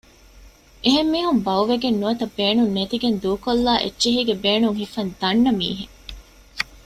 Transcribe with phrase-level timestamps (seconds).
[0.83, 5.95] އެހެން މީހުން ބައުވެގެން ނުވަތަ ބޭނުން ނެތިގެން ދޫކޮށްލާ އެއްޗެހީގެ ބޭނުން ހިފަން ދަންނަ މީހެއް